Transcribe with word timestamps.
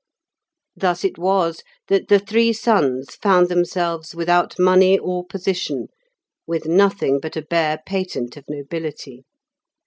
Thus 0.75 1.03
it 1.03 1.19
was 1.19 1.61
that 1.87 2.07
the 2.07 2.17
three 2.17 2.53
sons 2.53 3.13
found 3.13 3.49
themselves 3.49 4.15
without 4.15 4.57
money 4.57 4.97
or 4.97 5.23
position, 5.23 5.89
with 6.47 6.65
nothing 6.65 7.19
but 7.19 7.37
a 7.37 7.43
bare 7.43 7.83
patent 7.85 8.35
of 8.35 8.45
nobility. 8.49 9.25